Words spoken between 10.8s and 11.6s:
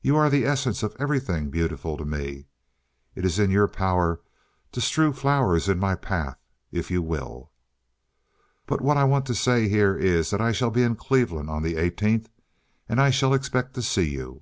in Cleveland